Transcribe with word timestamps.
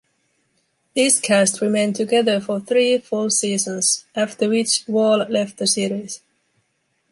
This 0.95 1.19
cast 1.19 1.61
remained 1.61 1.95
together 1.95 2.39
for 2.41 2.59
three 2.59 2.97
full 2.97 3.29
seasons, 3.29 4.03
after 4.15 4.49
which 4.49 4.83
Wahl 4.87 5.27
left 5.29 5.57
the 5.57 5.67
series. 5.67 6.21